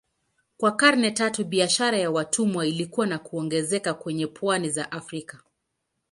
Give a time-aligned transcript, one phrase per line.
[0.57, 5.39] Kwa karne tatu biashara ya watumwa ilikua na kuongezeka kwenye pwani za Afrika.